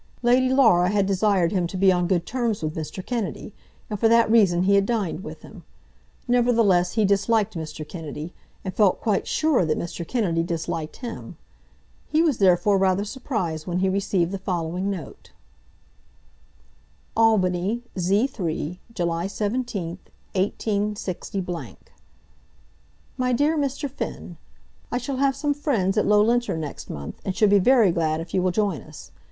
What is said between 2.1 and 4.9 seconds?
terms with Mr. Kennedy, and for that reason he had